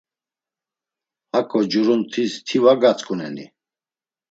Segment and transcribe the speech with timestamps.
[1.31, 3.45] Haǩu curuntis ti var gatzǩuneni?